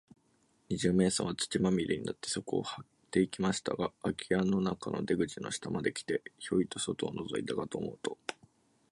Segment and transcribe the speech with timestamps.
[0.69, 8.17] 二十面相は、土まみれになって、そこをはっていきましたが、あき家の中の出口の下まで来て、ヒョイと外をのぞいたかと思うと、